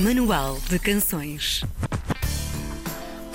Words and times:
Manual 0.00 0.58
de 0.68 0.76
Canções. 0.76 1.62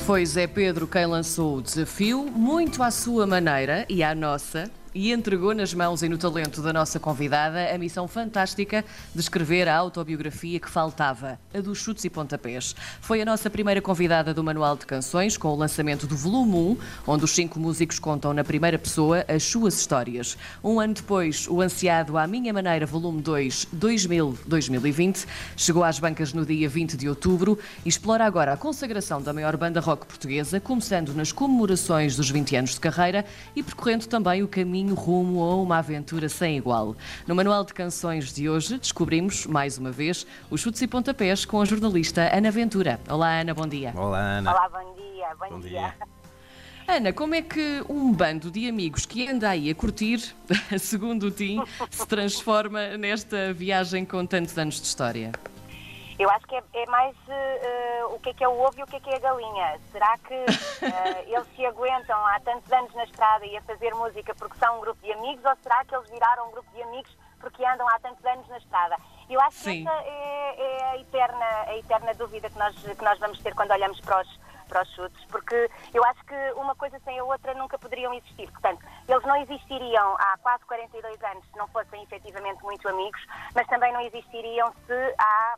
Foi 0.06 0.25
Zé 0.25 0.46
Pedro 0.46 0.88
quem 0.88 1.05
lançou 1.05 1.58
o 1.58 1.62
desafio, 1.62 2.25
muito 2.25 2.83
à 2.83 2.92
sua 2.92 3.25
maneira 3.25 3.85
e 3.87 4.03
à 4.03 4.14
nossa, 4.14 4.69
e 4.94 5.12
entregou 5.12 5.54
nas 5.54 5.74
mãos 5.74 6.01
e 6.01 6.10
no 6.10 6.17
talento 6.17 6.62
da 6.62 6.74
nossa 6.74 7.00
convidada 7.00 7.74
a 7.74 7.78
missão 7.78 8.07
fantástica 8.07 8.84
de 9.14 9.21
escrever 9.21 9.68
a 9.68 9.76
autobiografia 9.76 10.60
que 10.60 10.70
faltava, 10.70 11.39
a 11.54 11.60
dos 11.60 11.78
chutes 11.78 12.04
e 12.05 12.10
pontapés. 12.10 12.76
Foi 13.02 13.22
a 13.22 13.26
nossa 13.26 13.50
primeira 13.50 13.82
convidada 13.82 14.34
do 14.34 14.44
Manual 14.44 14.76
de 14.76 14.86
Canções, 14.86 15.38
com 15.38 15.50
o 15.50 15.55
lançamento 15.55 16.08
do 16.08 16.16
volume 16.16 16.55
1, 16.55 16.78
onde 17.08 17.26
os 17.26 17.32
cinco 17.32 17.60
músicos 17.60 18.00
contam 18.00 18.34
na 18.34 18.44
primeira 18.44 18.80
pessoa 18.80 19.23
as 19.28 19.44
suas 19.44 19.80
histórias. 19.80 20.38
Um 20.64 20.80
ano 20.80 20.94
depois, 20.94 21.48
o 21.48 21.62
ansiado 21.62 22.18
À 22.18 22.26
Minha 22.26 22.54
Maneira, 22.54 22.86
volume 22.86 23.21
2, 23.21 23.68
2000-2020, 23.76 25.28
chegou 25.56 25.84
às 25.84 26.00
bancas 26.00 26.34
no 26.34 26.46
dia 26.46 26.68
20 26.68 26.98
de 26.98 27.08
outubro 27.08 27.60
e 27.85 27.90
explora 27.90 28.26
agora 28.26 28.54
a 28.54 28.58
consagração 28.58 29.21
da 29.21 29.34
maior 29.34 29.55
banda 29.55 29.80
rock 29.80 30.05
portuguesa, 30.05 30.60
começando 30.60 31.13
nas 31.13 31.32
comemorações 31.32 32.16
dos 32.16 32.30
20 32.30 32.55
anos 32.55 32.71
de 32.71 32.80
carreira 32.80 33.26
e 33.55 33.62
percorrendo 33.62 34.08
também 34.08 34.41
o 34.41 34.48
caminho 34.48 34.79
rumo 34.88 35.44
a 35.44 35.56
uma 35.56 35.78
aventura 35.78 36.30
sem 36.30 36.58
igual. 36.58 36.96
No 37.28 37.36
Manual 37.36 37.64
de 37.64 37.74
Canções 37.74 38.34
de 38.34 38.50
hoje, 38.50 38.78
descobrimos, 38.78 39.46
mais 39.46 39.78
uma 39.78 39.92
vez, 39.92 40.26
os 40.50 40.62
chutes 40.62 40.82
e 40.82 40.88
pontapés 40.88 41.46
com 41.46 41.62
a 41.62 41.66
jornalista 41.66 42.30
Ana 42.36 42.50
Ventura. 42.52 43.00
Olá, 43.10 43.40
Ana, 43.40 43.54
bom 43.54 43.68
dia. 43.68 43.94
Olá, 43.96 44.20
Ana. 44.20 44.52
Olá, 44.52 44.70
bom 44.70 44.96
dia, 44.96 45.28
bom, 45.40 45.50
Bom 45.50 45.60
dia. 45.60 45.70
dia. 45.70 45.94
Ana, 46.88 47.14
como 47.14 47.36
é 47.36 47.42
que 47.44 47.84
um 47.88 48.12
bando 48.12 48.50
de 48.50 48.68
amigos 48.68 49.05
que 49.05 49.28
anda 49.28 49.50
aí 49.50 49.70
a 49.70 49.76
curtir, 49.76 50.34
segundo 50.80 51.27
o 51.27 51.32
Tim, 51.32 51.64
se 51.91 52.08
transforma 52.08 52.98
nesta 52.98 53.54
viagem 53.54 54.04
com 54.04 54.26
tantos 54.26 54.58
anos 54.58 54.82
de 54.82 54.88
história? 54.88 55.32
Eu 56.20 56.30
acho 56.30 56.46
que 56.48 56.55
é, 56.55 56.64
é 56.73 56.86
mais 56.88 57.16
eh, 57.30 58.04
o 58.12 58.20
que 58.20 58.32
é 58.32 58.34
que 58.34 58.44
é 58.44 58.48
o 58.48 58.60
ovo 58.60 58.77
e 58.77 58.84
o 58.84 58.88
que 58.88 58.98
é 58.98 59.00
que 59.00 59.10
é 59.10 59.16
a 59.16 59.20
galinha. 59.20 59.80
Será 59.90 60.18
que 60.18 60.34
eh, 60.84 61.24
eles 61.27 61.48
se 61.55 61.66
aguentam 61.66 62.27
há 62.27 62.38
tantos 62.41 62.70
anos 62.74 62.93
na 62.93 63.05
estrada 63.05 63.46
e 63.46 63.55
a 63.55 63.62
fazer 63.62 63.96
música 63.96 64.35
porque 64.35 64.58
são 64.58 64.77
um 64.77 64.81
grupo 64.81 65.02
de 65.02 65.13
amigos 65.13 65.45
ou 65.45 65.55
será 65.63 65.85
que 65.85 65.95
eles 65.95 66.09
viraram 66.09 66.49
um 66.49 66.52
grupo 66.52 66.69
de 66.71 66.83
amigos 66.83 67.17
porque 67.39 67.66
andam 67.66 67.88
há 67.88 67.97
tantos 67.99 68.23
anos 68.25 68.45
na 68.49 68.58
estrada? 68.58 68.97
Eu 69.30 69.39
acho 69.39 69.59
Sim. 69.59 69.83
que 69.83 69.89
essa 69.89 70.02
é, 70.02 70.55
é 70.58 70.83
a, 70.89 70.97
eterna, 70.97 71.45
a 71.67 71.77
eterna 71.77 72.13
dúvida 72.16 72.49
que 72.49 72.58
nós, 72.58 72.75
que 72.75 73.03
nós 73.03 73.17
vamos 73.19 73.39
ter 73.39 73.55
quando 73.55 73.71
olhamos 73.71 74.02
para 74.02 74.21
os, 74.21 74.39
para 74.67 74.81
os 74.81 74.89
chutes, 74.95 75.23
porque 75.25 75.69
eu 75.93 76.03
acho 76.03 76.21
que 76.25 76.52
uma 76.58 76.75
coisa 76.75 76.99
sem 77.05 77.17
a 77.17 77.23
outra 77.23 77.53
nunca 77.53 77.77
poderiam 77.77 78.13
existir. 78.13 78.52
Portanto, 78.52 78.83
eles 79.08 79.23
não 79.23 79.38
existiriam 79.38 80.15
há 80.17 80.38
quase 80.41 80.65
42 80.65 81.23
anos 81.23 81.45
se 81.45 81.58
não 81.58 81.67
fossem 81.69 82.03
efetivamente 82.03 82.61
muito 82.63 82.89
amigos, 82.89 83.21
mas 83.55 83.67
também 83.67 83.93
não 83.93 84.02
existiriam 84.02 84.73
se 84.86 85.15
há 85.17 85.55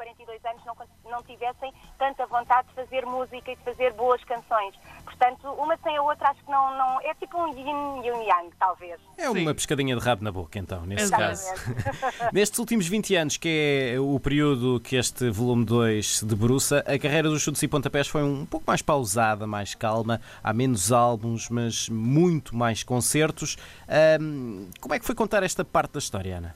42 0.00 0.42
anos 0.46 0.62
não, 0.64 0.74
não 1.10 1.22
tivessem 1.22 1.72
tanta 1.98 2.24
vontade 2.26 2.68
de 2.68 2.74
fazer 2.74 3.04
música 3.04 3.52
e 3.52 3.56
de 3.56 3.62
fazer 3.62 3.92
boas 3.92 4.24
canções. 4.24 4.74
Portanto, 5.04 5.46
uma 5.52 5.76
sem 5.82 5.94
a 5.96 6.02
outra 6.02 6.30
acho 6.30 6.42
que 6.42 6.50
não. 6.50 6.78
não 6.78 7.00
é 7.02 7.12
tipo 7.14 7.36
um 7.36 7.48
yin 7.48 8.06
e 8.06 8.12
um 8.12 8.22
yang, 8.22 8.50
talvez. 8.58 8.98
É 9.18 9.28
uma 9.28 9.54
pescadinha 9.54 9.94
de 9.94 10.02
rabo 10.02 10.24
na 10.24 10.32
boca, 10.32 10.58
então, 10.58 10.86
nesse 10.86 11.04
Exatamente. 11.04 11.44
caso. 11.44 12.32
Nestes 12.32 12.58
últimos 12.58 12.88
20 12.88 13.14
anos, 13.16 13.36
que 13.36 13.92
é 13.94 14.00
o 14.00 14.18
período 14.18 14.80
que 14.80 14.96
este 14.96 15.28
volume 15.28 15.66
2 15.66 16.18
se 16.18 16.24
debruça, 16.24 16.78
a 16.86 16.98
carreira 16.98 17.28
dos 17.28 17.42
chutes 17.42 17.62
e 17.62 17.68
pontapés 17.68 18.08
foi 18.08 18.22
um 18.22 18.46
pouco 18.46 18.64
mais 18.66 18.80
pausada, 18.80 19.46
mais 19.46 19.74
calma. 19.74 20.20
Há 20.42 20.52
menos 20.54 20.90
álbuns, 20.90 21.50
mas 21.50 21.90
muito 21.90 22.56
mais 22.56 22.82
concertos. 22.82 23.58
Ahm, 23.86 24.70
como 24.80 24.94
é 24.94 24.98
que 24.98 25.04
foi 25.04 25.14
contar 25.14 25.42
esta 25.42 25.62
parte 25.62 25.92
da 25.92 25.98
história, 25.98 26.38
Ana? 26.38 26.54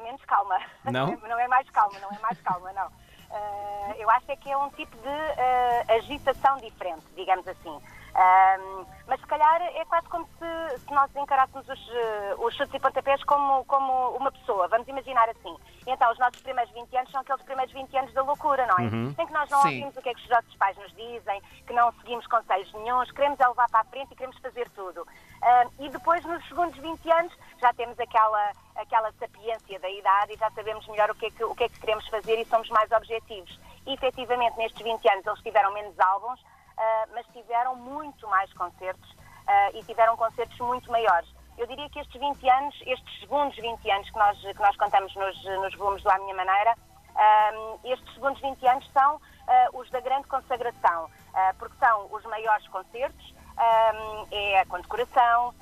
É 0.00 0.02
menos 0.02 0.24
calma. 0.24 0.58
Não? 0.90 1.16
não 1.28 1.38
é 1.38 1.46
mais 1.46 1.68
calma, 1.70 1.98
não 2.00 2.10
é 2.10 2.18
mais 2.20 2.40
calma, 2.40 2.72
não. 2.72 2.90
Ah, 3.30 3.94
eu 3.98 4.10
acho 4.10 4.30
é 4.32 4.36
que 4.36 4.50
é 4.50 4.56
um 4.56 4.70
tipo 4.70 4.96
de 4.96 5.08
ah, 5.08 5.94
agitação 5.94 6.58
diferente, 6.60 7.04
digamos 7.14 7.46
assim. 7.46 7.80
Ahm, 8.14 8.86
mas 9.06 9.20
se 9.20 9.26
calhar 9.26 9.60
é 9.62 9.84
quase 9.86 10.08
como 10.08 10.26
se, 10.38 10.78
se 10.78 10.92
nós 10.92 11.10
encarássemos 11.16 11.68
os, 11.68 11.90
eh, 11.90 12.34
os 12.38 12.54
chutes 12.54 12.74
e 12.74 12.78
pontapés 12.78 13.22
como, 13.24 13.64
como 13.64 14.10
uma 14.16 14.30
pessoa. 14.30 14.68
Vamos 14.68 14.86
imaginar 14.86 15.28
assim. 15.28 15.56
Então, 15.86 16.12
os 16.12 16.18
nossos 16.18 16.40
primeiros 16.42 16.72
20 16.72 16.96
anos 16.96 17.10
são 17.10 17.20
aqueles 17.20 17.42
primeiros 17.42 17.72
20 17.72 17.96
anos 17.96 18.12
da 18.12 18.22
loucura, 18.22 18.66
não 18.66 18.78
é? 18.78 18.84
Em 18.84 19.26
que 19.26 19.32
nós 19.32 19.50
não 19.50 19.62
Sim. 19.62 19.68
ouvimos 19.68 19.96
o 19.96 20.02
que 20.02 20.08
é 20.10 20.14
que 20.14 20.22
os 20.22 20.28
nossos 20.28 20.54
pais 20.56 20.76
nos 20.76 20.94
dizem, 20.94 21.42
que 21.66 21.72
não 21.72 21.92
seguimos 21.94 22.26
conselhos 22.26 22.72
nenhuns, 22.72 23.10
queremos 23.10 23.40
é 23.40 23.48
levar 23.48 23.68
para 23.68 23.80
a 23.80 23.84
frente 23.84 24.12
e 24.12 24.16
queremos 24.16 24.38
fazer 24.38 24.68
tudo. 24.70 25.06
Ah, 25.42 25.66
e 25.78 25.88
depois, 25.88 26.24
nos 26.24 26.46
segundos 26.46 26.78
20 26.78 27.10
anos, 27.10 27.32
já 27.60 27.72
temos 27.72 27.98
aquela, 27.98 28.52
aquela 28.76 29.12
sapiência 29.12 29.80
da 29.80 29.90
idade 29.90 30.34
e 30.34 30.36
já 30.36 30.50
sabemos 30.50 30.86
melhor 30.86 31.10
o 31.10 31.14
que, 31.14 31.26
é 31.26 31.30
que, 31.30 31.44
o 31.44 31.54
que 31.54 31.64
é 31.64 31.68
que 31.68 31.80
queremos 31.80 32.06
fazer 32.08 32.38
e 32.40 32.44
somos 32.44 32.68
mais 32.70 32.90
objetivos. 32.92 33.58
E, 33.86 33.94
efetivamente, 33.94 34.56
nestes 34.56 34.82
20 34.82 35.08
anos, 35.10 35.26
eles 35.26 35.42
tiveram 35.42 35.72
menos 35.72 35.98
álbuns, 35.98 36.40
ah, 36.80 37.04
mas 37.14 37.26
tiveram 37.32 37.76
muito 37.76 38.26
mais 38.28 38.52
concertos 38.54 39.14
ah, 39.46 39.70
e 39.74 39.84
tiveram 39.84 40.16
concertos 40.16 40.58
muito 40.60 40.90
maiores. 40.90 41.28
Eu 41.58 41.66
diria 41.66 41.88
que 41.90 41.98
estes 42.00 42.18
20 42.18 42.48
anos, 42.48 42.74
estes 42.86 43.20
segundos 43.20 43.54
20 43.56 43.90
anos 43.90 44.08
que 44.10 44.18
nós, 44.18 44.38
que 44.40 44.60
nós 44.60 44.76
contamos 44.76 45.14
nos, 45.14 45.44
nos 45.44 45.74
volumes 45.76 46.02
do 46.02 46.10
À 46.10 46.18
Minha 46.18 46.34
Maneira, 46.34 46.74
ah, 47.14 47.50
estes 47.84 48.14
segundos 48.14 48.40
20 48.40 48.66
anos 48.66 48.90
são 48.92 49.20
ah, 49.46 49.68
os 49.74 49.90
da 49.90 50.00
grande 50.00 50.26
consagração, 50.26 51.10
ah, 51.34 51.54
porque 51.58 51.76
são 51.78 52.08
os 52.10 52.24
maiores 52.24 52.66
concertos, 52.68 53.34
é 54.30 54.60
a 54.60 54.66
condecoração, 54.66 55.54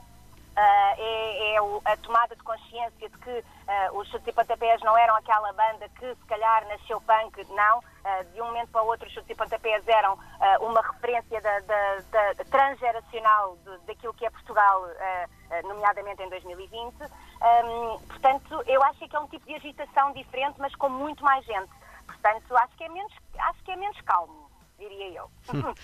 ah, 0.56 0.94
é, 0.96 1.54
é 1.54 1.62
o- 1.62 1.82
a 1.84 1.96
tomada 1.96 2.34
de 2.36 2.42
consciência 2.42 3.08
de 3.08 3.18
que 3.18 3.44
ah, 3.66 3.90
os 3.92 4.08
Chutes 4.08 4.28
e 4.28 4.32
Pontapés 4.32 4.80
não 4.82 4.96
eram 4.96 5.16
aquela 5.16 5.52
banda 5.52 5.88
que 5.98 6.14
se 6.14 6.26
calhar 6.26 6.64
nasceu 6.68 7.00
punk, 7.00 7.44
não. 7.54 7.82
Ah, 8.10 8.22
de 8.22 8.40
um 8.40 8.46
momento 8.46 8.70
para 8.70 8.82
o 8.82 8.86
outro 8.86 9.06
os 9.06 9.12
Chutes 9.12 9.28
e 9.28 9.34
Pontapés 9.34 9.86
eram 9.86 10.18
ah, 10.40 10.56
uma 10.60 10.80
referência 10.80 11.38
da, 11.42 11.60
da- 11.60 12.00
da- 12.10 12.44
transgeracional 12.46 13.56
de- 13.56 13.78
daquilo 13.86 14.14
que 14.14 14.24
é 14.24 14.30
Portugal, 14.30 14.82
ah, 14.98 15.26
nomeadamente 15.64 16.22
em 16.22 16.30
2020. 16.30 16.94
Ahm, 17.02 17.98
portanto, 18.08 18.62
eu 18.66 18.82
acho 18.84 19.06
que 19.06 19.14
é 19.14 19.20
um 19.20 19.26
tipo 19.28 19.44
de 19.46 19.56
agitação 19.56 20.12
diferente, 20.14 20.56
mas 20.58 20.74
com 20.76 20.88
muito 20.88 21.22
mais 21.22 21.44
gente. 21.44 21.70
Portanto, 22.06 22.56
acho 22.56 22.74
que 22.76 22.84
é 22.84 22.88
menos, 22.88 23.12
acho 23.40 23.62
que 23.62 23.72
é 23.72 23.76
menos 23.76 24.00
calmo, 24.00 24.50
diria 24.78 25.10
eu. 25.18 25.30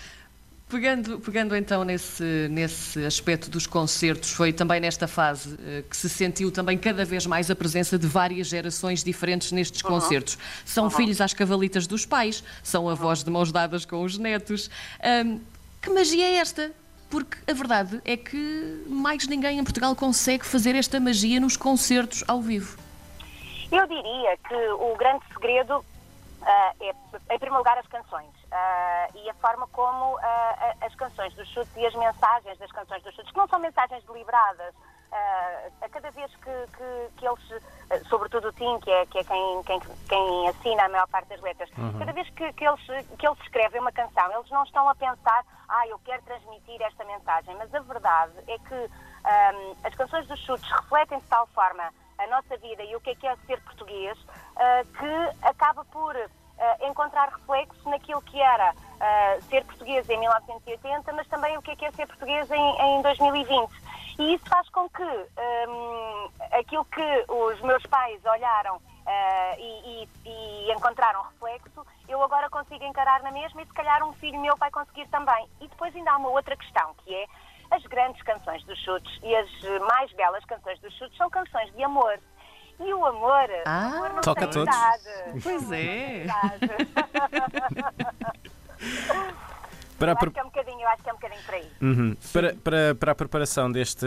Pegando, 0.75 1.19
pegando 1.21 1.55
então 1.55 1.85
nesse, 1.85 2.49
nesse 2.51 3.05
aspecto 3.05 3.49
dos 3.49 3.65
concertos, 3.65 4.33
foi 4.33 4.51
também 4.51 4.81
nesta 4.81 5.07
fase 5.07 5.57
eh, 5.65 5.83
que 5.89 5.95
se 5.95 6.09
sentiu 6.09 6.51
também 6.51 6.77
cada 6.77 7.05
vez 7.05 7.25
mais 7.25 7.49
a 7.49 7.55
presença 7.55 7.97
de 7.97 8.05
várias 8.05 8.47
gerações 8.47 9.01
diferentes 9.01 9.53
nestes 9.53 9.81
concertos. 9.81 10.37
São 10.65 10.89
filhos 10.89 11.21
às 11.21 11.33
cavalitas 11.33 11.87
dos 11.87 12.05
pais, 12.05 12.43
são 12.61 12.89
avós 12.89 13.23
de 13.23 13.31
mãos 13.31 13.53
dadas 13.53 13.85
com 13.85 14.03
os 14.03 14.17
netos. 14.17 14.69
Ahm, 15.01 15.39
que 15.81 15.89
magia 15.91 16.25
é 16.25 16.35
esta? 16.39 16.73
Porque 17.09 17.37
a 17.49 17.53
verdade 17.53 18.01
é 18.03 18.17
que 18.17 18.83
mais 18.85 19.25
ninguém 19.29 19.59
em 19.59 19.63
Portugal 19.63 19.95
consegue 19.95 20.45
fazer 20.45 20.75
esta 20.75 20.99
magia 20.99 21.39
nos 21.39 21.55
concertos 21.55 22.21
ao 22.27 22.41
vivo. 22.41 22.77
Eu 23.71 23.87
diria 23.87 24.37
que 24.45 24.55
o 24.71 24.93
grande 24.97 25.23
segredo 25.31 25.85
ah, 26.41 26.73
é, 26.81 26.89
em 26.89 27.39
primeiro 27.39 27.59
lugar, 27.59 27.77
as 27.77 27.87
canções 27.87 28.27
ah, 28.57 29.07
e 29.13 29.29
a 29.29 29.33
forma 29.35 29.67
como 29.67 30.17
a- 30.19 30.75
as 30.81 30.95
canções 30.95 31.33
dos 31.35 31.47
chutes 31.49 31.75
e 31.75 31.85
as 31.85 31.93
mensagens 31.95 32.57
das 32.57 32.71
canções 32.71 33.03
dos 33.03 33.13
chutes, 33.13 33.31
que 33.31 33.37
não 33.37 33.47
são 33.49 33.59
mensagens 33.59 34.01
deliberadas, 34.05 34.73
ah, 35.11 35.67
a 35.81 35.89
cada 35.89 36.09
vez 36.11 36.33
que, 36.37 36.67
que- 36.77 37.09
que 37.17 37.27
eles, 37.27 38.07
sobretudo 38.07 38.47
o 38.47 38.53
Tim, 38.53 38.79
que 38.79 38.89
é, 38.91 39.05
que 39.07 39.19
é 39.19 39.23
quem, 39.25 39.63
quem, 39.63 39.79
quem 40.07 40.47
assina 40.49 40.85
a 40.85 40.89
maior 40.89 41.07
parte 41.07 41.27
das 41.29 41.41
letras, 41.41 41.69
cada 41.99 42.13
vez 42.13 42.29
que, 42.29 42.53
que, 42.53 42.65
eles, 42.65 42.81
que 43.19 43.27
eles 43.27 43.39
escrevem 43.41 43.81
uma 43.81 43.91
canção, 43.91 44.31
eles 44.31 44.49
não 44.49 44.63
estão 44.63 44.87
a 44.87 44.95
pensar, 44.95 45.43
ah, 45.67 45.87
eu 45.87 45.99
quero 45.99 46.21
transmitir 46.23 46.81
esta 46.81 47.03
mensagem, 47.03 47.53
mas 47.55 47.73
a 47.75 47.79
verdade 47.81 48.33
é 48.47 48.57
que 48.59 48.89
ah, 49.25 49.51
as 49.83 49.93
canções 49.95 50.25
dos 50.27 50.39
chutes 50.45 50.69
refletem 50.71 51.19
de 51.19 51.25
tal 51.25 51.45
forma 51.47 51.93
a 52.17 52.27
nossa 52.27 52.55
vida 52.57 52.81
e 52.83 52.95
o 52.95 53.01
que 53.01 53.09
é 53.09 53.15
que 53.15 53.27
é 53.27 53.35
ser 53.45 53.59
português, 53.63 54.17
que 54.97 55.45
acaba 55.45 55.83
por 55.85 56.15
ah, 56.59 56.77
encontrar 56.81 57.29
reflexo 57.29 57.89
naquilo 57.89 58.21
que 58.23 58.41
era 58.41 58.73
ah, 58.99 59.37
ser 59.49 59.63
português 59.65 60.09
em 60.09 60.17
1980, 60.19 61.13
mas 61.13 61.27
também 61.27 61.57
o 61.57 61.61
que 61.61 61.71
é 61.71 61.75
que 61.75 61.85
é 61.85 61.91
ser 61.91 62.07
português 62.07 62.49
em, 62.51 62.81
em 62.81 63.01
2020. 63.01 63.69
E 64.19 64.35
isso 64.35 64.45
faz 64.47 64.67
com 64.69 64.89
que 64.89 65.03
hum, 65.03 66.29
aquilo 66.51 66.85
que 66.85 67.25
os 67.27 67.59
meus 67.61 67.83
pais 67.87 68.23
olharam 68.25 68.79
ah, 69.05 69.55
e, 69.57 70.03
e- 70.03 70.09
e 70.29 70.71
encontraram 70.71 71.21
reflexo, 71.23 71.85
eu 72.07 72.21
agora 72.23 72.49
consigo 72.49 72.83
encarar 72.85 73.21
na 73.23 73.31
mesma 73.31 73.61
e 73.61 73.65
se 73.65 73.73
calhar 73.73 74.03
um 74.03 74.13
filho 74.13 74.39
meu 74.39 74.55
vai 74.57 74.71
conseguir 74.71 75.07
também. 75.09 75.47
E 75.59 75.67
depois 75.67 75.95
ainda 75.95 76.11
há 76.11 76.17
uma 76.17 76.29
outra 76.29 76.55
questão, 76.55 76.93
que 77.03 77.13
é 77.13 77.25
as 77.71 77.83
grandes 77.83 78.21
canções 78.21 78.63
dos 78.65 78.77
chutes 78.83 79.19
e 79.23 79.35
as 79.35 79.49
mais 79.87 80.11
belas 80.13 80.45
canções 80.45 80.79
dos 80.79 80.93
chutes 80.97 81.17
são 81.17 81.29
canções 81.29 81.71
de 81.73 81.83
amor. 81.83 82.19
E 82.79 82.93
o 82.93 83.05
amor, 83.05 83.49
Ah, 83.65 83.89
o 83.93 83.95
amor 83.97 84.09
não 84.15 84.21
toca 84.21 84.47
tem 84.47 84.49
a 84.49 84.65
todos. 84.65 84.75
idade. 84.75 85.41
Pois 85.41 85.71
é. 85.71 86.25
Para 89.97 90.11
eu, 90.11 90.17
acho 90.17 90.29
que 90.31 90.39
é 90.39 90.43
um 90.43 90.47
bocadinho, 90.47 90.81
eu 90.81 90.87
acho 90.89 91.03
que 91.03 91.09
é 91.09 91.13
um 91.13 91.15
bocadinho 91.15 91.41
por 91.45 91.53
aí. 91.55 91.71
Uhum. 91.81 92.17
Para, 92.33 92.53
para, 92.55 92.95
para 92.95 93.11
a 93.13 93.15
preparação 93.15 93.71
deste 93.71 94.05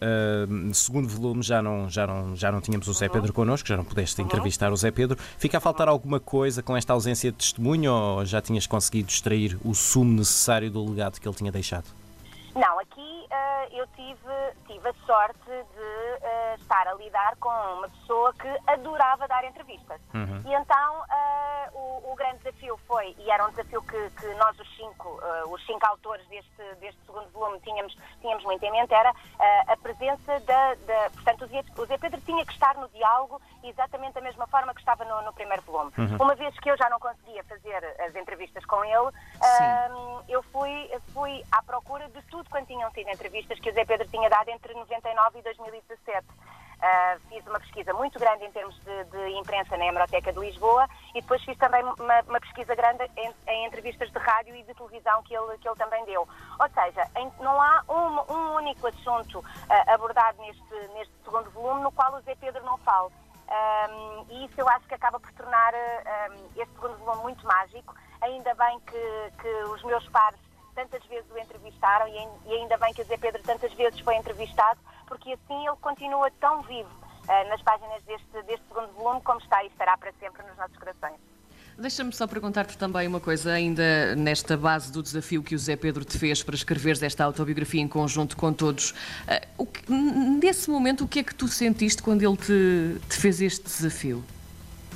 ah, 0.00 0.46
segundo 0.72 1.06
volume, 1.08 1.42
já 1.42 1.60
não, 1.60 1.90
já, 1.90 2.06
não, 2.06 2.34
já 2.34 2.50
não 2.50 2.62
tínhamos 2.62 2.88
o 2.88 2.92
Zé 2.94 3.06
Pedro 3.10 3.34
connosco, 3.34 3.68
já 3.68 3.76
não 3.76 3.84
pudeste 3.84 4.20
entrevistar 4.22 4.72
o 4.72 4.76
Zé 4.76 4.90
Pedro. 4.90 5.18
Fica 5.38 5.58
a 5.58 5.60
faltar 5.60 5.88
alguma 5.88 6.18
coisa 6.18 6.62
com 6.62 6.74
esta 6.74 6.94
ausência 6.94 7.30
de 7.30 7.36
testemunho 7.36 7.92
ou 7.92 8.24
já 8.24 8.40
tinhas 8.40 8.66
conseguido 8.66 9.10
extrair 9.10 9.58
o 9.62 9.74
sumo 9.74 10.10
necessário 10.18 10.70
do 10.70 10.88
legado 10.88 11.20
que 11.20 11.28
ele 11.28 11.36
tinha 11.36 11.52
deixado? 11.52 11.84
Aqui 13.06 13.26
eh, 13.30 13.68
eu 13.80 13.86
tive, 13.88 14.52
tive 14.66 14.88
a 14.88 14.92
sorte 15.06 15.38
de 15.46 16.18
eh, 16.22 16.54
estar 16.58 16.88
a 16.88 16.94
lidar 16.94 17.36
com 17.36 17.48
uma 17.48 17.88
pessoa 17.88 18.32
que 18.34 18.48
adorava 18.66 19.28
dar 19.28 19.44
entrevistas. 19.44 20.00
E 20.44 20.52
então 20.54 21.04
eh, 21.08 21.70
o, 21.72 22.12
o 22.12 22.16
grande 22.16 22.38
desafio 22.38 22.76
foi, 22.88 23.14
e 23.18 23.30
era 23.30 23.46
um 23.46 23.50
desafio 23.50 23.80
que, 23.82 24.10
que 24.10 24.26
nós 24.34 24.58
os 24.58 24.76
cinco, 24.76 25.20
eh, 25.22 25.44
os 25.46 25.64
cinco 25.66 25.86
autores 25.86 26.26
deste, 26.28 26.74
deste 26.80 27.00
segundo 27.06 27.28
volume 27.30 27.60
tínhamos, 27.60 27.96
tínhamos 28.20 28.42
muito 28.44 28.64
em 28.64 28.72
mente, 28.72 28.92
era 28.92 29.12
a 29.68 29.76
presença 29.76 30.40
da, 30.40 30.74
da- 30.74 31.10
Portanto, 31.10 31.44
o 31.44 31.46
Zé, 31.48 31.64
o 31.78 31.86
Zé 31.86 31.98
Pedro 31.98 32.20
tinha 32.22 32.44
que 32.44 32.52
estar 32.52 32.74
no 32.76 32.88
diálogo 32.88 33.40
exatamente 33.62 34.14
da 34.14 34.20
mesma 34.20 34.46
forma 34.48 34.72
que 34.74 34.80
estava 34.80 35.04
no, 35.04 35.22
no 35.22 35.32
primeiro 35.32 35.62
volume. 35.62 35.92
Uma 36.20 36.34
vez 36.34 36.58
que 36.58 36.70
eu 36.70 36.76
já 36.76 36.88
não 36.90 36.98
conseguia 36.98 37.42
fazer 37.44 37.84
as 38.00 38.14
entrevistas 38.16 38.64
com 38.64 38.84
ele, 38.84 39.10
eu 40.28 40.42
fui, 40.44 40.90
fui 41.12 41.44
à 41.52 41.62
procura 41.62 42.08
de 42.08 42.20
tudo 42.22 42.48
quanto 42.50 42.66
tinham 42.66 42.90
sido 42.96 43.10
entrevistas 43.10 43.60
que 43.60 43.68
o 43.70 43.74
Zé 43.74 43.84
Pedro 43.84 44.08
tinha 44.08 44.28
dado 44.30 44.48
entre 44.48 44.72
99 44.74 45.38
e 45.38 45.42
2017. 45.42 46.26
Ah, 46.80 47.16
fiz 47.30 47.46
uma 47.46 47.58
pesquisa 47.58 47.92
muito 47.94 48.18
grande 48.18 48.44
em 48.44 48.52
termos 48.52 48.78
de, 48.84 49.04
de 49.04 49.30
imprensa 49.38 49.76
na 49.78 49.86
Hemeroteca 49.86 50.30
de 50.32 50.38
Lisboa 50.38 50.86
e 51.14 51.20
depois 51.22 51.42
fiz 51.42 51.56
também 51.56 51.82
uma, 51.82 52.20
uma 52.28 52.40
pesquisa 52.40 52.74
grande 52.74 53.02
em, 53.16 53.32
em 53.48 53.66
entrevistas 53.66 54.10
de 54.10 54.18
rádio 54.18 54.54
e 54.54 54.62
de 54.62 54.74
televisão 54.74 55.22
que 55.22 55.34
ele, 55.34 55.56
que 55.58 55.66
ele 55.68 55.76
também 55.76 56.04
deu. 56.04 56.28
Ou 56.60 56.68
seja, 56.68 57.02
em- 57.16 57.32
não 57.40 57.60
há 57.60 57.82
um, 57.88 58.32
um 58.34 58.54
único 58.56 58.86
assunto 58.86 59.42
ah, 59.70 59.94
abordado 59.94 60.38
neste, 60.42 60.74
neste 60.94 61.14
segundo 61.24 61.50
volume 61.50 61.80
no 61.82 61.92
qual 61.92 62.12
o 62.14 62.20
Zé 62.22 62.34
Pedro 62.34 62.62
não 62.64 62.76
fala. 62.78 63.10
Um, 63.48 64.26
e 64.28 64.44
isso 64.46 64.54
eu 64.60 64.68
acho 64.68 64.86
que 64.88 64.94
acaba 64.94 65.18
por 65.20 65.32
tornar 65.32 65.72
um, 65.72 66.60
este 66.60 66.74
segundo 66.74 66.96
volume 66.98 67.22
muito 67.22 67.46
mágico. 67.46 67.94
Ainda 68.20 68.54
bem 68.54 68.80
que, 68.80 69.32
que 69.40 69.48
os 69.72 69.82
meus 69.84 70.06
pares 70.08 70.38
tantas 70.76 71.02
vezes 71.06 71.28
o 71.34 71.38
entrevistaram 71.38 72.06
e, 72.06 72.16
ain- 72.18 72.60
ainda 72.60 72.76
bem 72.76 72.94
que 72.94 73.02
o 73.02 73.04
Zé 73.04 73.16
Pedro 73.16 73.42
tantas 73.42 73.72
vezes 73.72 73.98
foi 74.00 74.14
entrevistado, 74.16 74.78
porque 75.08 75.32
assim 75.32 75.66
ele 75.66 75.76
continua 75.80 76.30
tão 76.40 76.62
vivo 76.62 76.88
uh, 76.90 77.48
nas 77.48 77.60
páginas 77.62 78.00
deste, 78.04 78.42
deste 78.46 78.64
segundo 78.68 78.92
volume 78.92 79.20
como 79.22 79.40
está 79.40 79.64
e 79.64 79.68
estará 79.68 79.96
para 79.96 80.12
sempre 80.20 80.42
nos 80.46 80.56
nossos 80.56 80.76
corações. 80.76 81.18
Deixa-me 81.78 82.10
só 82.12 82.26
perguntar-te 82.26 82.78
também 82.78 83.06
uma 83.06 83.20
coisa, 83.20 83.52
ainda 83.52 84.16
nesta 84.16 84.56
base 84.56 84.90
do 84.90 85.02
desafio 85.02 85.42
que 85.42 85.54
o 85.54 85.58
Zé 85.58 85.76
Pedro 85.76 86.04
te 86.06 86.16
fez 86.18 86.42
para 86.42 86.54
escreveres 86.54 87.02
esta 87.02 87.22
autobiografia 87.24 87.82
em 87.82 87.88
conjunto 87.88 88.34
com 88.36 88.50
todos. 88.52 88.94
o 89.58 89.66
que- 89.66 89.90
nesse 89.92 90.70
momento, 90.70 91.04
o 91.04 91.08
que 91.08 91.18
é 91.18 91.22
que 91.24 91.34
tu 91.34 91.46
sentiste 91.48 92.02
quando 92.02 92.22
ele 92.22 92.36
te, 92.38 92.98
te 93.08 93.16
fez 93.18 93.42
este 93.42 93.64
desafio? 93.64 94.24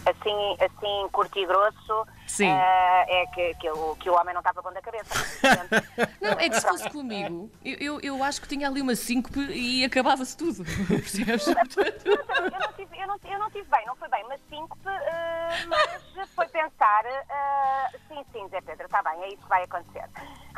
Assim, 0.07 0.57
assim 0.65 1.09
curto 1.11 1.39
e 1.39 1.47
grosso, 1.47 2.07
Sim. 2.27 2.51
uh, 2.51 3.05
é 3.07 3.27
que, 3.35 3.55
que, 3.55 3.71
o, 3.71 3.97
que 3.97 4.09
o 4.09 4.15
homem 4.15 4.33
não 4.33 4.41
estava 4.41 4.63
bom 4.63 4.73
da 4.73 4.81
cabeça. 4.81 5.13
Não, 6.21 6.31
é 6.33 6.49
que 6.49 6.61
se 6.61 6.67
fosse 6.67 6.89
comigo, 6.91 7.51
eu, 7.65 7.77
eu, 7.79 8.01
eu 8.01 8.25
acho 8.25 8.41
que 8.41 8.49
tinha 8.49 8.69
ali 8.69 8.81
uma 8.81 8.95
síncope 8.95 9.41
e 9.53 9.85
acabava-se 9.85 10.37
tudo. 10.37 10.65
Percebes? 10.89 11.47
eu, 11.47 11.55
não 11.55 12.73
tive, 12.75 12.99
eu, 12.99 13.07
não, 13.07 13.19
eu 13.25 13.39
não 13.39 13.51
tive 13.51 13.69
bem, 13.71 13.87
não 13.87 13.97
foi 13.97 14.09
bem, 14.09 14.25
mas 14.29 14.41
síncope, 14.49 14.89
uh, 14.89 15.69
mas 16.17 16.31
foi 16.31 16.47
pensar, 16.49 17.05
uh, 17.05 17.99
sim, 18.09 18.25
sim, 18.33 18.49
Zé 18.49 18.61
Pedro, 18.61 18.87
está 18.87 19.03
bem, 19.03 19.23
é 19.23 19.29
isso 19.29 19.43
que 19.43 19.49
vai 19.49 19.65
acontecer. 19.65 20.09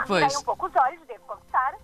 Pois. 0.06 0.22
Revirei 0.22 0.36
um 0.36 0.44
pouco 0.44 0.66
os 0.66 0.76
olhos, 0.76 1.06
devo 1.06 1.24
confessar, 1.26 1.74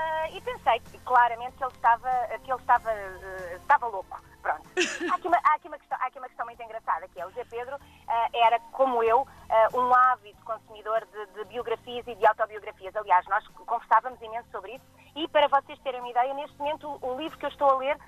uh, 0.00 0.36
e 0.36 0.40
pensei 0.40 0.80
claramente 1.04 1.56
que 1.56 1.64
ele 1.64 1.72
estava, 1.72 2.10
que 2.42 2.50
ele 2.50 2.60
estava, 2.60 2.90
uh, 2.90 3.56
estava 3.56 3.86
louco. 3.86 4.20
Pronto. 4.40 4.62
Há 5.12 5.16
aqui, 5.16 5.28
uma, 5.28 5.36
há, 5.36 5.54
aqui 5.54 5.68
uma 5.68 5.78
questão, 5.78 5.98
há 6.00 6.06
aqui 6.06 6.18
uma 6.18 6.26
questão 6.28 6.46
muito 6.46 6.62
engraçada, 6.62 7.06
que 7.08 7.20
é 7.20 7.26
o 7.26 7.30
Zé 7.32 7.44
Pedro 7.44 7.76
uh, 7.76 8.30
era, 8.32 8.58
como 8.72 9.02
eu, 9.02 9.26
um 9.74 9.94
ávido 9.94 10.38
consumidor 10.44 11.06
de, 11.12 11.26
de 11.34 11.44
biografias 11.44 12.06
e 12.06 12.14
de 12.14 12.26
autobiografias. 12.26 12.96
Aliás, 12.96 13.26
nós 13.26 13.46
conversávamos 13.48 14.20
imenso 14.22 14.48
sobre 14.50 14.76
isso 14.76 14.84
e, 15.14 15.28
para 15.28 15.46
vocês 15.48 15.78
terem 15.80 16.00
uma 16.00 16.08
ideia, 16.08 16.32
neste 16.32 16.56
momento 16.56 16.88
o, 16.88 17.12
o 17.12 17.18
livro 17.18 17.36
que 17.36 17.44
eu 17.44 17.50
estou 17.50 17.68
a 17.68 17.76
ler 17.76 17.98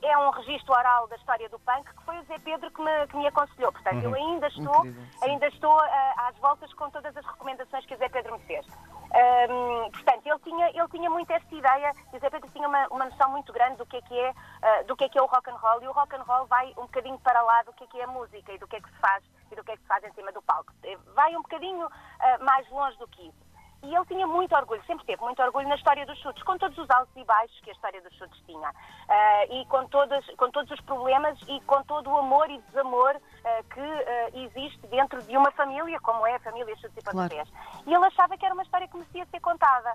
é 0.00 0.18
um 0.18 0.30
registro 0.30 0.72
oral 0.72 1.06
da 1.06 1.16
história 1.16 1.48
do 1.50 1.58
punk 1.58 1.84
que 1.84 2.04
foi 2.04 2.18
o 2.18 2.24
Zé 2.24 2.38
Pedro 2.38 2.70
que 2.70 2.82
me, 2.82 3.06
que 3.08 3.16
me 3.16 3.26
aconselhou. 3.26 3.70
Portanto, 3.70 4.02
eu 4.02 4.14
ainda 4.14 4.48
estou, 4.48 4.86
Incrível, 4.86 5.02
ainda 5.22 5.46
estou 5.48 5.78
às 6.16 6.36
voltas 6.38 6.72
com 6.72 6.90
todas 6.90 7.14
as 7.16 7.26
recomendações 7.26 7.84
que 7.84 7.94
o 7.94 7.98
Zé 7.98 8.08
Pedro 8.08 8.32
me 8.32 8.44
fez. 8.46 8.66
Um, 9.10 9.90
portanto, 9.90 10.24
ele 10.24 10.38
tinha, 10.38 10.68
ele 10.68 10.88
tinha 10.88 11.10
muito 11.10 11.30
esta 11.32 11.54
ideia, 11.54 11.92
o 12.12 12.18
Zé 12.18 12.30
Pedro 12.30 12.48
tinha 12.50 12.68
uma, 12.68 12.86
uma 12.88 13.04
noção 13.06 13.30
muito 13.30 13.52
grande 13.52 13.76
do 13.76 13.86
que 13.86 13.96
é 13.96 14.02
que 14.02 14.18
é, 14.18 14.30
uh, 14.30 14.86
do 14.86 14.96
que 14.96 15.04
é, 15.04 15.08
que 15.08 15.18
é 15.18 15.22
o 15.22 15.26
rock 15.26 15.50
and 15.50 15.56
roll, 15.56 15.82
e 15.82 15.88
o 15.88 15.92
rock 15.92 16.14
and 16.14 16.22
roll 16.22 16.46
vai 16.46 16.68
um 16.78 16.82
bocadinho 16.82 17.18
para 17.18 17.42
lá 17.42 17.62
do 17.62 17.72
que 17.72 17.84
é 17.84 17.86
que 17.88 18.00
é 18.00 18.04
a 18.04 18.06
música 18.06 18.52
e 18.52 18.58
do 18.58 18.68
que 18.68 18.76
é 18.76 18.80
que 18.80 18.88
se 18.88 18.98
faz 18.98 19.24
e 19.50 19.56
do 19.56 19.64
que 19.64 19.72
é 19.72 19.76
que 19.76 19.82
se 19.82 19.88
faz 19.88 20.04
em 20.04 20.12
cima 20.12 20.30
do 20.30 20.40
palco. 20.42 20.72
Eh, 20.84 20.96
Vai 21.14 21.36
um 21.36 21.42
bocadinho 21.42 21.86
uh, 21.86 22.44
mais 22.44 22.68
longe 22.70 22.96
do 22.98 23.08
que 23.08 23.22
isso. 23.26 23.49
E 23.82 23.94
ele 23.94 24.04
tinha 24.06 24.26
muito 24.26 24.54
orgulho, 24.54 24.82
sempre 24.86 25.06
teve 25.06 25.22
muito 25.22 25.40
orgulho 25.42 25.68
na 25.68 25.74
história 25.74 26.04
dos 26.04 26.18
chutes, 26.18 26.42
com 26.42 26.58
todos 26.58 26.76
os 26.76 26.90
altos 26.90 27.16
e 27.16 27.24
baixos 27.24 27.58
que 27.60 27.70
a 27.70 27.72
história 27.72 28.00
dos 28.02 28.12
chutes 28.14 28.38
tinha. 28.46 28.72
Ah, 29.08 29.46
e 29.46 29.64
com, 29.66 29.86
todas, 29.88 30.24
com 30.36 30.50
todos 30.50 30.70
os 30.70 30.80
problemas 30.82 31.38
e 31.48 31.60
com 31.62 31.82
todo 31.84 32.10
o 32.10 32.18
amor 32.18 32.50
e 32.50 32.58
desamor 32.58 33.16
ah, 33.44 33.62
que 33.72 33.80
ah, 33.80 34.30
existe 34.34 34.86
dentro 34.88 35.22
de 35.22 35.36
uma 35.36 35.50
família, 35.52 35.98
como 36.00 36.26
é 36.26 36.34
a 36.34 36.40
família 36.40 36.76
Chutes 36.76 36.96
e 36.96 37.02
Claro. 37.02 37.28
Pontapés. 37.28 37.48
E 37.86 37.94
ele 37.94 38.04
achava 38.04 38.36
que 38.36 38.44
era 38.44 38.54
uma 38.54 38.62
história 38.62 38.86
que 38.86 38.96
merecia 38.96 39.26
ser 39.26 39.40
contada. 39.40 39.94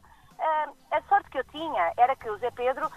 A 0.91 1.01
sorte 1.03 1.29
que 1.29 1.37
eu 1.37 1.45
tinha 1.45 1.93
era 1.95 2.13
que 2.13 2.29
o 2.29 2.37
Zé 2.39 2.51
Pedro 2.51 2.91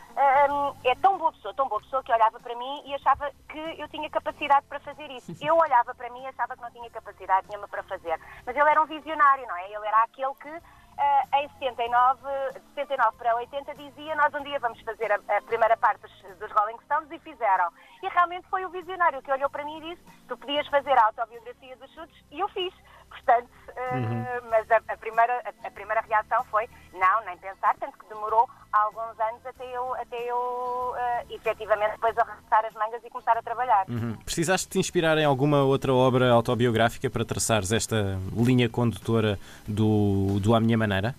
é 0.85 0.95
tão 0.97 1.17
boa 1.17 1.31
pessoa, 1.33 1.55
tão 1.55 1.69
boa 1.69 1.81
pessoa, 1.81 2.03
que 2.03 2.13
olhava 2.13 2.41
para 2.41 2.55
mim 2.57 2.83
e 2.85 2.93
achava 2.97 3.31
que 3.49 3.81
eu 3.81 3.89
tinha 3.89 4.11
capacidade 4.11 4.67
para 4.67 4.81
fazer 4.81 5.09
isso. 5.13 5.33
Eu 5.41 5.57
olhava 5.57 5.95
para 5.95 6.11
mim 6.11 6.21
e 6.21 6.27
achava 6.27 6.57
que 6.57 6.63
não 6.63 6.71
tinha 6.73 6.91
capacidade 6.91 7.47
nenhuma 7.49 7.69
para 7.69 7.85
fazer. 7.85 8.19
Mas 8.45 8.57
ele 8.57 8.69
era 8.69 8.83
um 8.83 8.87
visionário, 8.87 9.47
não 9.47 9.57
é? 9.57 9.67
Ele 9.67 9.87
era 9.87 10.03
aquele 10.03 10.35
que 10.35 10.63
ah, 10.99 11.41
em 11.41 11.49
79, 11.61 12.21
de 12.55 12.75
79 12.75 13.17
para 13.17 13.37
80 13.37 13.75
dizia 13.77 14.17
nós 14.17 14.35
um 14.35 14.43
dia 14.43 14.59
vamos 14.59 14.81
fazer 14.81 15.13
a, 15.13 15.17
a 15.37 15.43
primeira 15.43 15.77
parte 15.77 16.03
dos, 16.03 16.39
dos 16.39 16.51
Rolling 16.53 16.79
Stones 16.85 17.11
e 17.11 17.19
fizeram. 17.21 17.71
E 18.03 18.09
realmente 18.09 18.49
foi 18.49 18.65
o 18.65 18.69
visionário 18.71 19.23
que 19.23 19.31
olhou 19.31 19.49
para 19.49 19.65
mim 19.65 19.79
e 19.79 19.95
disse 19.95 20.03
tu 20.27 20.37
podias 20.37 20.67
fazer 20.69 20.99
a 20.99 21.07
autobiografia 21.07 21.77
dos 21.77 21.91
chutes 21.93 22.25
e 22.31 22.41
eu 22.41 22.49
fiz. 22.49 22.75
Portanto, 23.09 23.49
ah, 23.77 24.41
mas 24.51 24.71
a, 24.71 24.77
a 24.93 24.97
primeira, 24.97 25.43
a, 25.45 25.69
a 25.69 25.71
primeira 25.71 26.01
reação 26.01 26.45
foi 26.45 26.69
não, 26.93 27.25
nem 27.25 27.39
pensar, 27.39 27.77
tanto 27.79 27.97
que 27.97 28.09
demorou 28.09 28.49
alguns 28.85 29.19
anos 29.21 29.45
até 29.45 29.65
eu, 29.77 29.95
até 29.95 30.31
eu 30.31 30.95
ah, 30.97 31.25
efetivamente 31.31 31.93
depois 31.93 32.17
arrastar 32.19 32.65
as 32.65 32.75
mangas 32.75 33.03
e 33.05 33.11
começar 33.11 33.37
a 33.37 33.43
trabalhar. 33.43 33.85
Uhum. 33.89 34.17
Precisaste 34.25 34.69
te 34.69 34.79
inspirar 34.79 35.19
em 35.19 35.25
alguma 35.25 35.63
outra 35.63 35.93
obra 35.93 36.31
autobiográfica 36.31 37.09
para 37.11 37.25
traçares 37.25 37.73
esta 37.73 38.19
linha 38.37 38.69
condutora 38.69 39.39
do, 39.67 40.39
do 40.41 40.55
À 40.55 40.61
Minha 40.61 40.79
Maneira? 40.79 41.15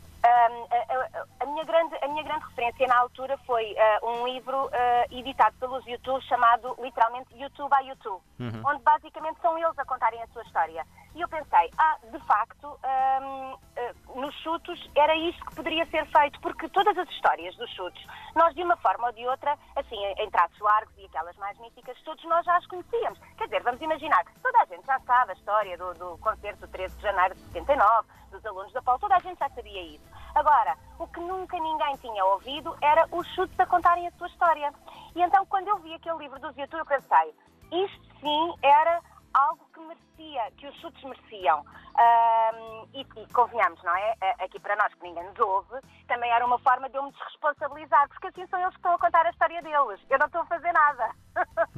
Referência 2.60 2.88
na 2.88 3.00
altura 3.00 3.38
foi 3.46 3.74
uh, 3.74 4.10
um 4.10 4.28
livro 4.28 4.66
uh, 4.66 5.18
editado 5.18 5.56
pelos 5.58 5.86
YouTube 5.88 6.22
chamado 6.24 6.75
literalmente 6.80 7.34
YouTube 7.38 7.74
a 7.74 7.80
YouTube, 7.80 8.22
onde 8.66 8.84
basicamente 8.84 9.39
são 9.42 9.58
eles 9.58 9.80
a 9.80 9.86
contarem 9.86 10.22
a 10.22 10.28
sua 10.28 10.44
história. 10.44 10.86
E 11.16 11.22
eu 11.22 11.28
pensei, 11.28 11.72
ah, 11.78 11.98
de 12.04 12.20
facto, 12.25 12.68
um, 12.68 13.54
uh, 13.54 14.22
nos 14.22 14.36
chutos 14.42 14.89
era 14.96 15.16
isto 15.16 15.44
que 15.46 15.56
poderia 15.56 15.86
ser 15.88 16.06
feito, 16.06 16.39
porque 16.42 16.68
todas 16.70 16.98
as 16.98 17.10
histórias 17.10 17.56
dos 17.56 17.70
chutos, 17.72 18.06
nós 18.36 18.54
de 18.54 18.63
uma 18.63 18.78
forma 18.78 19.08
ou 19.08 19.13
de 19.13 19.25
outra, 19.28 19.58
assim, 19.75 19.98
em 20.18 20.30
traços 20.30 20.60
largos 20.60 20.94
e 20.98 21.06
aquelas 21.06 21.36
mais 21.38 21.58
míticas, 21.60 22.00
todos 22.01 22.24
nós 22.25 22.46
já 22.46 22.58
as 22.58 22.68
conhecíamos. 22.68 23.20
Quer 23.38 23.46
dizer, 23.46 23.63
vamos 23.63 23.82
imaginar 23.82 24.24
toda 24.44 24.62
a 24.62 24.66
gente 24.66 24.86
já 24.86 25.00
sabe 25.00 25.32
a 25.32 25.36
história 25.36 25.78
do, 25.78 25.94
do 25.96 26.18
concerto 26.20 26.62
do 26.62 26.68
13 26.68 26.96
de 26.98 27.01
janeiro 27.01 27.36
de 27.36 27.42
79, 27.42 28.08
dos 28.32 28.46
alunos 28.46 28.72
da 28.74 28.82
Paulo, 28.82 29.00
toda 29.00 29.16
a 29.16 29.20
gente 29.20 29.39
já 29.39 29.50
sabia 29.50 29.82
isso. 29.82 30.18
Agora, 30.36 30.77
o 30.98 31.07
que 31.07 31.19
nunca 31.19 31.57
ninguém 31.59 31.95
tinha 31.98 32.24
ouvido 32.25 32.75
era 32.81 33.07
os 33.12 33.27
chutes 33.36 33.59
a 33.59 33.65
contarem 33.65 34.07
a 34.07 34.12
sua 34.12 34.27
história. 34.27 34.74
E 35.15 35.21
então, 35.21 35.45
quando 35.48 35.67
eu 35.67 35.77
vi 35.79 35.93
aquele 35.93 36.17
livro 36.19 36.39
dos 36.39 36.55
YouTube, 36.57 36.79
eu 36.79 36.86
pensei, 36.86 37.33
isto 37.71 38.15
sim 38.19 38.53
era 38.62 39.01
algo 39.33 39.63
que 39.74 39.79
merecia, 39.81 40.51
que 40.57 40.67
os 40.67 40.75
chutes 40.79 41.03
mereciam. 41.03 41.63
Ahm, 41.95 42.88
e, 42.93 43.01
e 43.01 43.33
convenhamos, 43.33 43.81
não 43.83 43.95
é? 43.95 44.15
A- 44.21 44.45
Aqui 44.45 44.59
para 44.59 44.75
nós, 44.75 44.93
que 44.93 45.03
ninguém 45.03 45.24
nos 45.24 45.38
ouve, 45.39 45.75
também 46.07 46.31
era 46.31 46.45
uma 46.45 46.57
forma 46.59 46.89
de 46.89 46.95
eu 46.98 47.03
me 47.03 47.12
desresponsabilizar, 47.12 48.07
porque 48.09 48.27
assim 48.27 48.48
são 48.48 48.59
eles 48.59 48.71
que 48.71 48.77
estão 48.77 48.93
a 48.93 48.98
contar 49.00 49.25
a 49.25 49.29
história 49.29 49.62
deles. 49.62 50.00
Eu 50.09 50.17
não 50.19 50.25
estou 50.27 50.41
a 50.41 50.45
fazer 50.45 50.71
nada. 50.71 51.09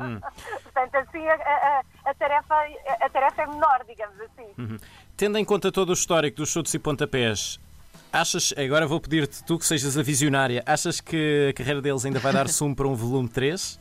Portanto, 0.63 0.95
assim 0.95 1.27
a, 1.27 1.33
a- 1.35 1.79
a- 1.79 2.09
a 2.11 2.13
tarefa, 2.13 2.55
a 3.01 3.09
tarefa 3.09 3.41
é 3.41 3.45
menor, 3.47 3.83
digamos 3.85 4.19
assim. 4.21 4.53
Uhum. 4.57 4.77
Tendo 5.17 5.37
em 5.37 5.45
conta 5.45 5.71
todo 5.71 5.89
o 5.89 5.93
histórico 5.93 6.37
dos 6.37 6.49
chutes 6.49 6.73
e 6.73 6.79
pontapés, 6.79 7.59
achas, 8.11 8.53
agora 8.57 8.85
vou 8.85 8.99
pedir-te 8.99 9.43
tu 9.43 9.57
que 9.57 9.65
sejas 9.65 9.97
a 9.97 10.03
visionária, 10.03 10.63
achas 10.65 10.99
que 10.99 11.49
a 11.49 11.53
carreira 11.53 11.81
deles 11.81 12.05
ainda 12.05 12.19
vai 12.19 12.33
dar 12.33 12.47
sumo 12.49 12.75
para 12.75 12.87
um 12.87 12.95
volume 12.95 13.29
3? 13.29 13.79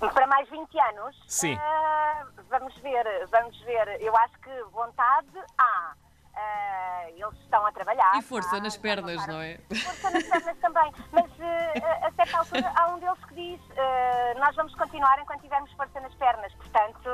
Para 0.00 0.26
mais 0.26 0.48
20 0.48 0.78
anos? 0.80 1.16
Sim. 1.28 1.54
ah, 1.54 2.26
vamos 2.50 2.76
ver, 2.78 3.04
vamos 3.30 3.58
ver. 3.60 4.00
Eu 4.00 4.16
acho 4.16 4.38
que 4.40 4.62
vontade 4.72 5.28
há. 5.58 5.94
Uh, 6.32 7.08
eles 7.10 7.38
estão 7.40 7.64
a 7.64 7.70
trabalhar. 7.72 8.18
E 8.18 8.22
força 8.22 8.50
tá? 8.56 8.60
nas 8.60 8.76
pernas, 8.76 9.26
não 9.26 9.40
é? 9.40 9.58
Força 9.68 10.10
nas 10.10 10.24
pernas 10.24 10.56
também. 10.58 10.92
Mas 11.12 11.26
uh, 11.26 12.06
a 12.06 12.10
certa 12.12 12.38
altura 12.38 12.72
há 12.74 12.88
um 12.88 12.98
deles 12.98 13.24
que 13.28 13.34
diz: 13.34 13.60
uh, 13.60 14.40
Nós 14.40 14.56
vamos 14.56 14.74
continuar 14.74 15.20
enquanto 15.20 15.42
tivermos 15.42 15.70
força 15.72 16.00
nas 16.00 16.14
pernas. 16.14 16.52
Portanto, 16.54 17.08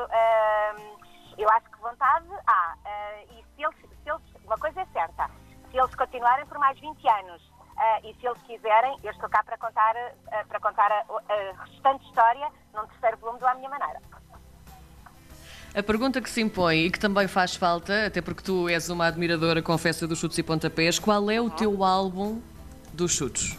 eu 1.37 1.50
acho 1.50 1.70
que 1.70 1.78
vontade 1.80 2.26
há. 2.46 2.75
e 3.32 3.44
se 3.54 3.64
eles, 3.64 3.76
se 3.76 4.10
eles, 4.10 4.22
uma 4.46 4.56
coisa 4.56 4.80
é 4.80 4.87
certa: 4.92 5.28
continuarem 6.18 6.46
por 6.46 6.58
mais 6.58 6.78
20 6.80 7.08
anos 7.08 7.42
e 8.02 8.12
se 8.14 8.26
eles 8.26 8.42
quiserem, 8.42 8.98
eu 9.04 9.12
estou 9.12 9.28
cá 9.28 9.42
para 9.44 9.56
contar, 9.56 9.94
para 10.48 10.58
contar 10.58 10.90
a, 10.90 11.04
a 11.32 11.64
restante 11.64 12.04
história 12.06 12.50
num 12.75 12.84
terceiro 12.88 13.16
volume 13.18 13.38
do 13.38 13.46
À 13.46 13.54
Minha 13.54 13.68
Maneira. 13.70 14.00
A 15.76 15.82
pergunta 15.82 16.20
que 16.20 16.28
se 16.28 16.40
impõe 16.40 16.87
e 16.87 16.90
que 16.90 16.98
também 16.98 17.28
faz 17.28 17.54
falta, 17.54 18.06
até 18.06 18.20
porque 18.20 18.42
tu 18.42 18.68
és 18.68 18.88
uma 18.88 19.06
admiradora, 19.06 19.62
confessa, 19.62 20.08
dos 20.08 20.18
chutes 20.18 20.37
e 20.38 20.42
pontapés, 20.42 20.98
qual 20.98 21.30
é 21.30 21.40
o 21.40 21.50
teu 21.50 21.84
álbum 21.84 22.42
dos 22.92 23.12
chutes? 23.12 23.56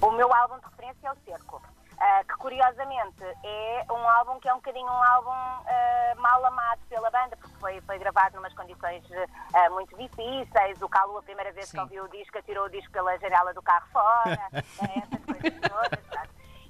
O 0.00 0.12
meu 0.12 0.32
álbum 0.32 0.58
de 0.58 0.64
referência 0.66 1.08
é 1.08 1.10
o 1.10 1.16
Cerco, 1.24 1.56
uh, 1.56 2.26
que 2.28 2.34
curiosamente 2.36 3.24
é 3.42 3.86
um 3.90 4.08
álbum 4.08 4.38
que 4.38 4.48
é 4.48 4.54
um 4.54 4.58
bocadinho 4.58 4.86
um 4.86 5.02
álbum 5.02 5.30
uh, 5.30 6.20
mal 6.20 6.44
amado 6.46 6.80
pela 6.88 7.10
banda, 7.10 7.36
foi, 7.56 7.80
foi 7.82 7.98
gravado 7.98 8.36
numas 8.36 8.52
condições 8.54 9.04
uh, 9.10 9.72
muito 9.72 9.96
difíceis. 9.96 10.80
O 10.80 10.88
Calu, 10.88 11.18
a 11.18 11.22
primeira 11.22 11.52
vez 11.52 11.68
Sim. 11.68 11.76
que 11.76 11.82
ouviu 11.82 12.04
o 12.04 12.08
disco, 12.08 12.42
tirou 12.42 12.66
o 12.66 12.70
disco 12.70 12.92
pela 12.92 13.18
janela 13.18 13.52
do 13.52 13.62
carro 13.62 13.86
fora, 13.92 14.40
essas 14.52 15.24
coisas 15.24 15.60
todas. 15.60 16.16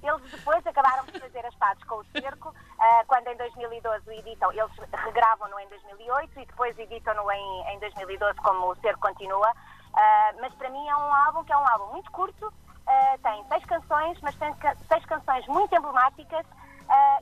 Eles 0.01 0.31
depois 0.31 0.65
acabaram 0.65 1.05
por 1.05 1.19
fazer 1.19 1.45
as 1.45 1.55
pazes 1.55 1.83
com 1.83 1.95
o 1.95 2.05
cerco, 2.05 2.49
uh, 2.49 3.05
quando 3.07 3.27
em 3.27 3.37
2012 3.37 4.09
o 4.09 4.13
editam, 4.13 4.51
eles 4.51 4.71
regravam-no 4.93 5.59
em 5.59 5.67
2008 5.67 6.39
e 6.39 6.45
depois 6.45 6.79
editam-no 6.79 7.29
em, 7.31 7.73
em 7.73 7.79
2012 7.79 8.39
como 8.39 8.71
o 8.71 8.75
cerco 8.77 9.01
continua. 9.01 9.51
Uh, 9.51 10.41
mas 10.41 10.53
para 10.53 10.69
mim 10.69 10.87
é 10.87 10.95
um 10.95 11.13
álbum 11.13 11.43
que 11.43 11.51
é 11.51 11.57
um 11.57 11.67
álbum 11.67 11.91
muito 11.93 12.11
curto, 12.11 12.47
uh, 12.47 13.21
tem 13.21 13.43
seis 13.47 13.65
canções, 13.65 14.19
mas 14.21 14.35
tem 14.35 14.53
seis 14.87 15.05
canções 15.05 15.45
muito 15.47 15.75
emblemáticas 15.75 16.45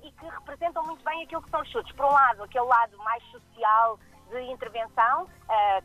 e 0.03 0.11
que 0.11 0.25
representam 0.25 0.83
muito 0.85 1.03
bem 1.03 1.23
aquilo 1.23 1.41
que 1.41 1.49
são 1.49 1.61
os 1.61 1.69
chutes. 1.69 1.95
Por 1.95 2.05
um 2.05 2.11
lado, 2.11 2.43
aquele 2.43 2.65
lado 2.65 2.97
mais 2.99 3.23
social 3.25 3.99
de 4.29 4.41
intervenção, 4.51 5.27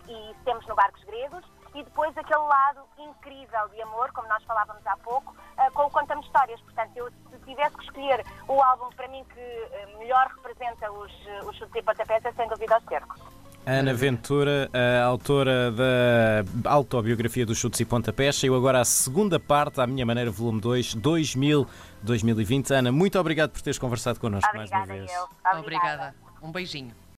e 0.08 0.34
temos 0.44 0.66
no 0.66 0.74
Barcos 0.74 1.02
Gregos, 1.04 1.44
e 1.74 1.84
depois 1.84 2.16
aquele 2.16 2.40
lado 2.40 2.82
incrível 2.98 3.68
de 3.68 3.82
amor, 3.82 4.10
como 4.12 4.28
nós 4.28 4.42
falávamos 4.44 4.84
há 4.86 4.96
pouco, 4.98 5.32
uh, 5.32 5.72
com 5.72 5.82
o 5.82 5.90
Contamos 5.90 6.26
Histórias. 6.26 6.60
Portanto, 6.62 6.96
eu 6.96 7.10
se 7.10 7.38
tivesse 7.44 7.76
que 7.76 7.84
escolher 7.84 8.26
o 8.48 8.60
álbum 8.62 8.90
para 8.90 9.08
mim 9.08 9.24
que 9.24 9.40
uh, 9.40 9.98
melhor 9.98 10.26
representa 10.36 10.90
os, 10.90 11.12
uh, 11.12 11.48
os 11.48 11.56
chutes 11.56 11.74
e 11.76 11.82
pontapés, 11.82 12.24
é 12.24 12.32
sem 12.32 12.48
dúvida 12.48 12.78
o 12.78 12.88
cerco. 12.88 13.29
Ana 13.66 13.94
Ventura, 13.94 14.70
a 14.72 15.04
autora 15.04 15.70
da 15.70 16.70
autobiografia 16.70 17.44
dos 17.44 17.58
chutes 17.58 17.78
e 17.80 17.84
pontapés, 17.84 18.36
saiu 18.36 18.54
agora 18.54 18.80
a 18.80 18.84
segunda 18.84 19.38
parte, 19.38 19.80
à 19.80 19.86
minha 19.86 20.04
maneira, 20.04 20.30
volume 20.30 20.60
2, 20.60 20.96
2000-2020. 20.96 22.70
Ana, 22.70 22.90
muito 22.90 23.18
obrigado 23.18 23.50
por 23.50 23.60
teres 23.60 23.78
conversado 23.78 24.18
connosco 24.18 24.48
Obrigada 24.48 24.76
mais 24.76 24.90
uma 24.90 24.96
vez. 24.96 25.12
Eu. 25.12 25.58
Obrigada. 25.58 25.60
Obrigada. 25.60 26.14
Um 26.42 26.50
beijinho. 26.50 26.92